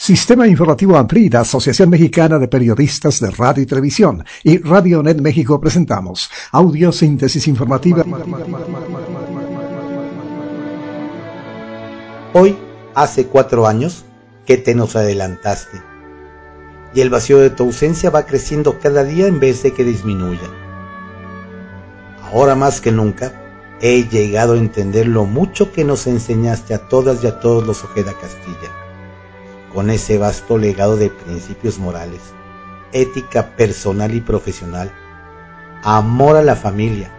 [0.00, 5.60] Sistema Informativo Amplida, Asociación Mexicana de Periodistas de Radio y Televisión y Radio Net México
[5.60, 8.04] presentamos Audio Síntesis Informativa.
[12.32, 12.56] Hoy
[12.94, 14.04] hace cuatro años
[14.46, 15.82] que te nos adelantaste
[16.94, 20.48] y el vacío de tu ausencia va creciendo cada día en vez de que disminuya.
[22.32, 23.32] Ahora más que nunca
[23.80, 27.82] he llegado a entender lo mucho que nos enseñaste a todas y a todos los
[27.82, 28.77] Ojeda Castilla
[29.72, 32.20] con ese vasto legado de principios morales,
[32.92, 34.92] ética personal y profesional,
[35.82, 37.10] amor a la familia,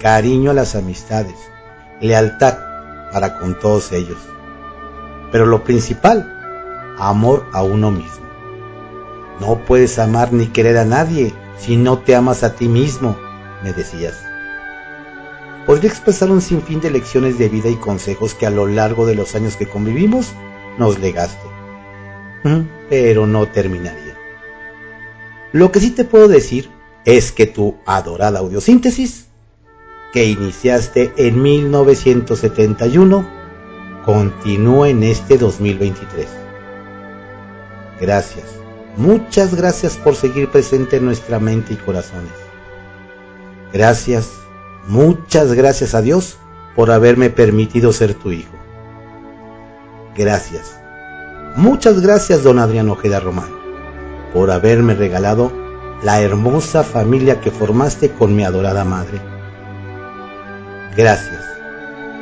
[0.00, 1.36] cariño a las amistades,
[2.00, 2.58] lealtad
[3.12, 4.18] para con todos ellos.
[5.30, 8.24] Pero lo principal, amor a uno mismo.
[9.40, 13.16] No puedes amar ni querer a nadie si no te amas a ti mismo,
[13.62, 14.22] me decías.
[15.66, 19.14] Podría expresar un sinfín de lecciones de vida y consejos que a lo largo de
[19.14, 20.32] los años que convivimos
[20.78, 21.53] nos legaste
[22.88, 24.14] pero no terminaría.
[25.52, 26.68] Lo que sí te puedo decir
[27.04, 29.26] es que tu adorada audiosíntesis,
[30.12, 33.26] que iniciaste en 1971,
[34.04, 36.26] continúa en este 2023.
[38.00, 38.46] Gracias,
[38.96, 42.32] muchas gracias por seguir presente en nuestra mente y corazones.
[43.72, 44.30] Gracias,
[44.86, 46.36] muchas gracias a Dios
[46.76, 48.52] por haberme permitido ser tu hijo.
[50.16, 50.83] Gracias
[51.56, 53.48] Muchas gracias, don Adrián Ojeda Román,
[54.32, 55.52] por haberme regalado
[56.02, 59.20] la hermosa familia que formaste con mi adorada madre.
[60.96, 61.44] Gracias,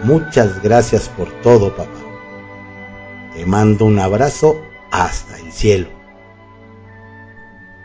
[0.03, 1.99] muchas gracias por todo, papá.
[3.35, 5.89] Te mando un abrazo hasta el cielo.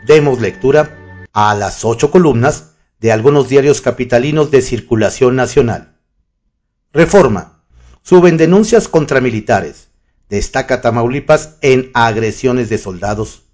[0.06, 0.98] Demos lectura
[1.32, 5.96] a las ocho columnas de algunos diarios capitalinos de circulación nacional.
[6.92, 7.62] Reforma.
[8.02, 9.87] Suben denuncias contra militares
[10.28, 13.44] Destaca Tamaulipas en agresiones de soldados.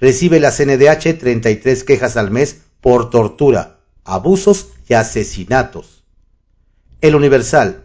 [0.00, 6.04] Recibe la CNDH 33 quejas al mes por tortura, abusos y asesinatos.
[7.00, 7.84] El Universal.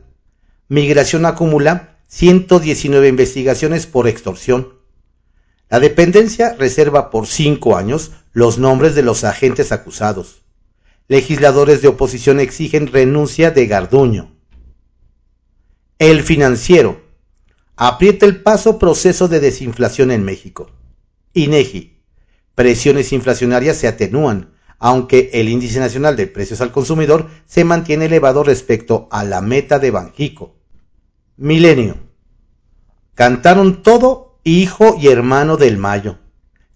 [0.67, 4.73] Migración acumula 119 investigaciones por extorsión.
[5.69, 10.43] La dependencia reserva por cinco años los nombres de los agentes acusados.
[11.07, 14.35] Legisladores de oposición exigen renuncia de Garduño.
[15.99, 17.02] El financiero
[17.75, 20.69] Aprieta el paso proceso de desinflación en México.
[21.33, 22.03] INEGI.
[22.53, 28.43] Presiones inflacionarias se atenúan, aunque el índice nacional de precios al consumidor se mantiene elevado
[28.43, 30.55] respecto a la meta de Banjico.
[31.35, 31.97] Milenio.
[33.15, 36.19] Cantaron todo hijo y hermano del Mayo,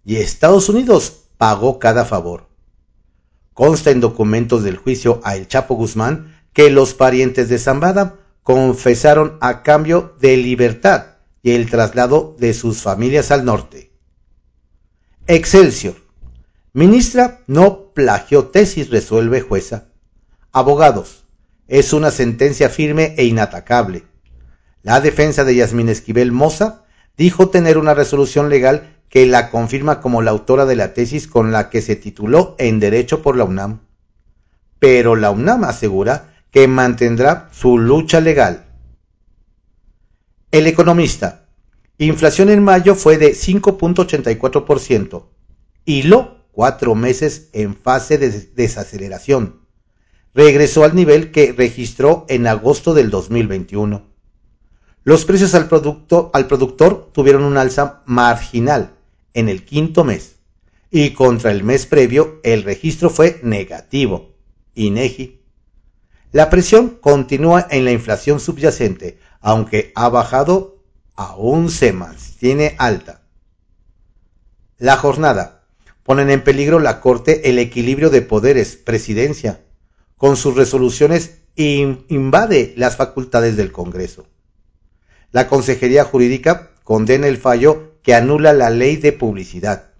[0.03, 2.47] y Estados Unidos pagó cada favor.
[3.53, 8.15] Consta en documentos del juicio a El Chapo Guzmán que los parientes de Zambada
[8.47, 13.91] confesaron a cambio de libertad y el traslado de sus familias al norte.
[15.27, 15.95] Excelsior.
[16.71, 19.89] Ministra no plagió tesis, resuelve jueza.
[20.53, 21.25] Abogados.
[21.67, 24.05] Es una sentencia firme e inatacable.
[24.81, 26.85] La defensa de Yasmín Esquivel Moza
[27.17, 31.51] dijo tener una resolución legal que la confirma como la autora de la tesis con
[31.51, 33.81] la que se tituló en Derecho por la UNAM.
[34.79, 38.65] Pero la UNAM asegura que mantendrá su lucha legal.
[40.49, 41.45] El economista.
[41.99, 45.25] Inflación en mayo fue de 5.84%.
[45.85, 49.67] Hilo cuatro meses en fase de desaceleración.
[50.33, 54.07] Regresó al nivel que registró en agosto del 2021.
[55.03, 58.95] Los precios al, producto, al productor tuvieron un alza marginal
[59.35, 60.37] en el quinto mes
[60.89, 64.33] y contra el mes previo el registro fue negativo.
[64.73, 65.36] INEGI
[66.33, 70.83] la presión continúa en la inflación subyacente, aunque ha bajado,
[71.15, 73.21] aún se mantiene alta.
[74.77, 75.63] La jornada.
[76.03, 79.61] Ponen en peligro la Corte el equilibrio de poderes, presidencia.
[80.15, 84.27] Con sus resoluciones invade las facultades del Congreso.
[85.31, 89.91] La Consejería Jurídica condena el fallo que anula la ley de publicidad.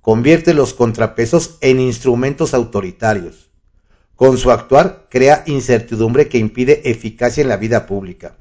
[0.00, 3.49] Convierte los contrapesos en instrumentos autoritarios
[4.20, 8.36] con su actuar crea incertidumbre que impide eficacia en la vida pública.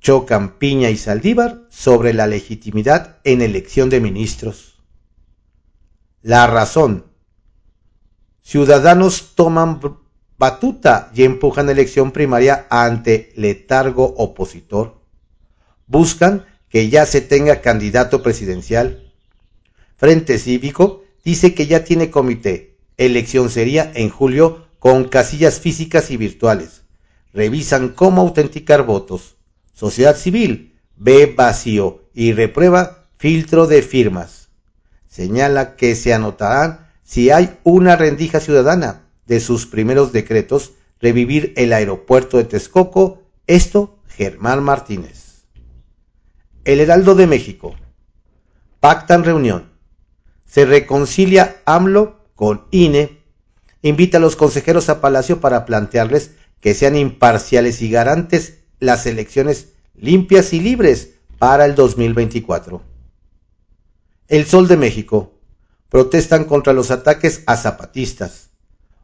[0.00, 4.78] Chocan Piña y Saldívar sobre la legitimidad en elección de ministros.
[6.22, 7.04] La razón.
[8.40, 9.78] Ciudadanos toman
[10.38, 15.02] batuta y empujan elección primaria ante letargo opositor.
[15.86, 19.12] Buscan que ya se tenga candidato presidencial.
[19.98, 22.78] Frente Cívico dice que ya tiene comité.
[22.96, 26.82] Elección sería en julio con casillas físicas y virtuales.
[27.32, 29.36] Revisan cómo autenticar votos.
[29.72, 34.48] Sociedad civil ve vacío y reprueba filtro de firmas.
[35.08, 41.72] Señala que se anotarán si hay una rendija ciudadana de sus primeros decretos revivir el
[41.72, 45.44] aeropuerto de Texcoco, esto Germán Martínez.
[46.64, 47.74] El Heraldo de México.
[48.80, 49.70] Pactan reunión.
[50.44, 53.17] Se reconcilia AMLO con INE.
[53.82, 59.68] Invita a los consejeros a Palacio para plantearles que sean imparciales y garantes las elecciones
[59.94, 62.82] limpias y libres para el 2024.
[64.26, 65.34] El Sol de México.
[65.88, 68.50] Protestan contra los ataques a zapatistas.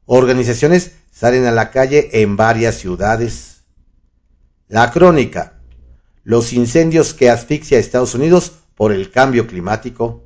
[0.06, 3.62] Organizaciones salen a la calle en varias ciudades.
[4.68, 5.60] La crónica.
[6.24, 10.24] Los incendios que asfixia a Estados Unidos por el cambio climático.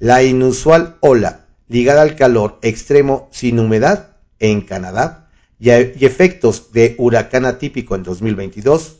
[0.00, 1.39] La inusual ola
[1.70, 5.30] ligada al calor extremo sin humedad en Canadá
[5.60, 8.96] y, efectos de huracán atípico en 2022.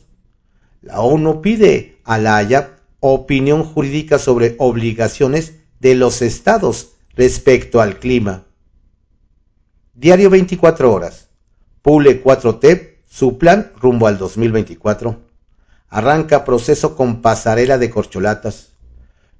[0.81, 7.99] La ONU pide a la Haya opinión jurídica sobre obligaciones de los estados respecto al
[7.99, 8.45] clima.
[9.93, 11.27] Diario 24 horas.
[11.81, 15.19] Pule 4T, su plan rumbo al 2024.
[15.89, 18.69] Arranca proceso con pasarela de corcholatas.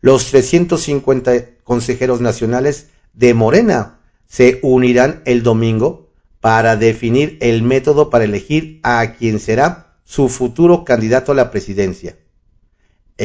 [0.01, 8.25] Los 350 consejeros nacionales de Morena se unirán el domingo para definir el método para
[8.25, 12.18] elegir a quien será su futuro candidato a la presidencia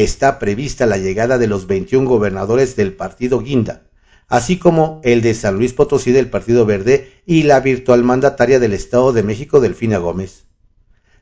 [0.03, 3.85] está prevista la llegada de los 21 gobernadores del partido Guinda,
[4.29, 8.75] así como el de San Luis Potosí del Partido Verde y la virtual mandataria del
[8.75, 10.45] Estado de México, Delfina Gómez.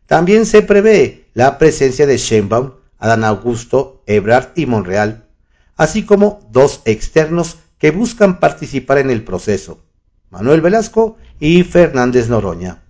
[0.06, 5.28] También se prevé la presencia de Sheinbaum, Adán Augusto, Ebrard y Monreal,
[5.76, 9.84] así como dos externos que buscan participar en el proceso,
[10.30, 12.82] Manuel Velasco y Fernández Noroña.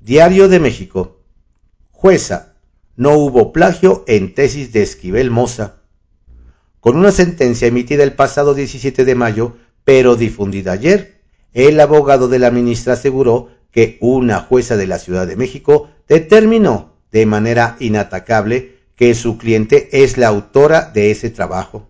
[0.00, 1.22] Diario de México.
[1.90, 2.54] Jueza
[2.96, 5.82] no hubo plagio en tesis de Esquivel Moza.
[6.80, 11.22] Con una sentencia emitida el pasado 17 de mayo, pero difundida ayer,
[11.52, 16.96] el abogado de la ministra aseguró que una jueza de la Ciudad de México determinó
[17.10, 21.88] de manera inatacable que su cliente es la autora de ese trabajo.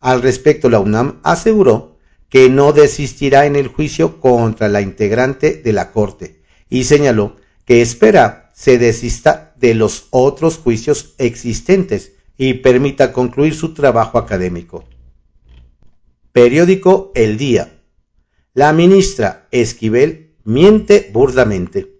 [0.00, 1.98] Al respecto, la UNAM aseguró
[2.28, 7.82] que no desistirá en el juicio contra la integrante de la Corte y señaló que
[7.82, 14.84] espera se desista de los otros juicios existentes y permita concluir su trabajo académico.
[16.32, 17.80] Periódico El Día.
[18.54, 21.98] La ministra Esquivel miente burdamente.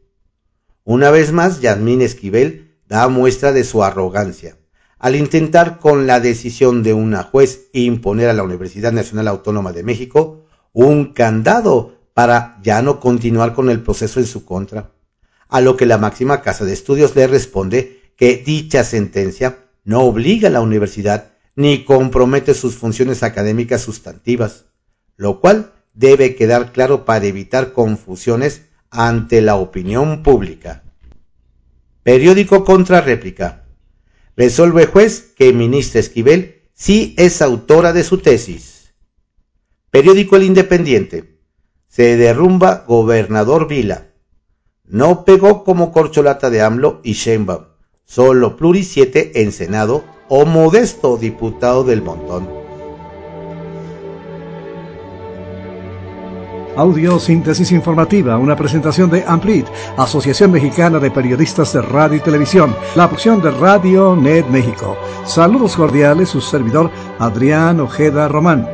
[0.85, 4.58] Una vez más, Yasmín Esquivel da muestra de su arrogancia
[4.99, 9.83] al intentar con la decisión de una juez imponer a la Universidad Nacional Autónoma de
[9.83, 14.91] México un candado para ya no continuar con el proceso en su contra
[15.49, 20.49] a lo que la máxima casa de estudios le responde que dicha sentencia no obliga
[20.49, 24.67] a la universidad ni compromete sus funciones académicas sustantivas,
[25.17, 30.85] lo cual debe quedar claro para evitar confusiones ante la opinión pública.
[32.03, 33.65] Periódico contra réplica.
[34.39, 38.95] Resuelve juez que ministra Esquivel sí es autora de su tesis.
[39.91, 41.41] Periódico El Independiente.
[41.89, 44.13] Se derrumba gobernador Vila.
[44.85, 47.65] No pegó como corcholata de AMLO y Sheinbaum,
[48.05, 52.58] solo Pluri 7 en Senado o modesto diputado del montón.
[56.79, 59.67] Audio Síntesis Informativa, una presentación de Amplit,
[59.97, 64.97] Asociación Mexicana de Periodistas de Radio y Televisión, la opción de Radio Net México.
[65.27, 68.69] Saludos cordiales, su servidor Adrián Ojeda Román.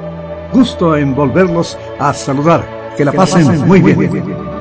[0.53, 2.93] Gusto en volverlos a saludar.
[2.95, 4.54] Que la pasen, muy bien.